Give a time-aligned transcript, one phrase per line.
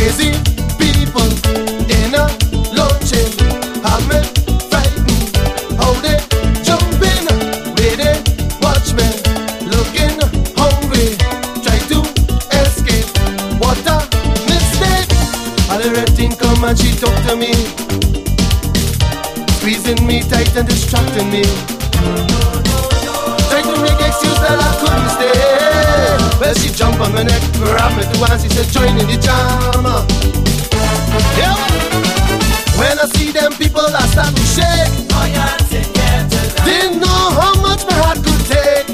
[0.00, 0.32] crazy
[0.80, 1.28] people
[1.92, 2.24] in a
[2.72, 3.36] lunches
[3.84, 4.24] having
[4.72, 5.28] fighting.
[5.76, 6.16] How they
[6.64, 7.26] jumping,
[8.64, 9.08] watch me
[9.68, 10.16] looking
[10.56, 11.08] hungry,
[11.60, 12.00] try to
[12.60, 13.08] escape.
[13.60, 14.00] What a
[14.48, 15.12] mistake!
[15.68, 17.52] All the red come and she talk to me,
[19.58, 21.44] squeezing me tight and distracting me.
[23.50, 25.69] Trying to make excuse that I couldn't stay.
[26.40, 29.20] Well, she jump on my neck, grabbed me to and she said, join in the
[29.20, 29.84] jam.
[31.36, 31.52] Yeah.
[32.80, 34.88] When I see them people, I start to shake.
[36.64, 38.88] Didn't know how much my heart could take.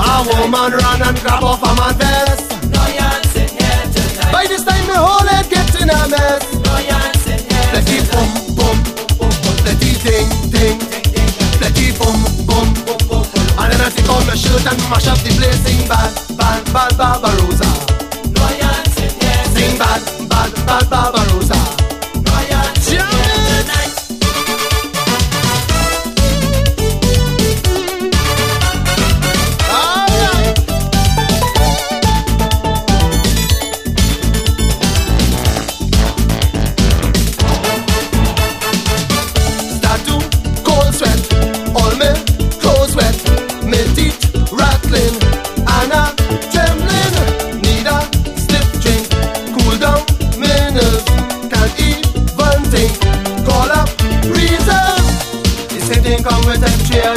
[0.00, 1.93] A woman run and grab off a man
[15.44, 15.64] mash up the place.
[15.64, 17.63] Sing bad, bad, bad Barbarossa.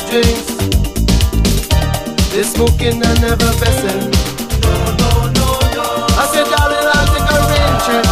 [0.09, 0.47] Drinks.
[2.31, 3.99] They smoking and never vessel.
[6.19, 8.05] I said, darling, I'll take a rain check.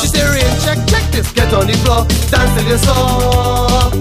[0.00, 3.96] She said, rain check, check this, get on the floor, dance till you saw.